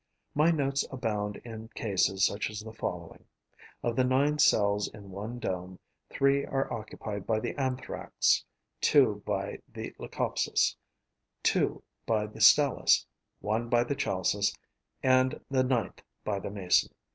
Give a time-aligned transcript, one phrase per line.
[0.33, 3.23] My notes abound in cases such as the following:
[3.83, 5.77] of the nine cells in one dome,
[6.09, 8.43] three are occupied by the Anthrax,
[8.81, 10.75] two by the Leucopsis,
[11.43, 13.05] two by the Stelis,
[13.41, 14.57] one by the Chalcis
[15.03, 16.91] and the ninth by the Mason.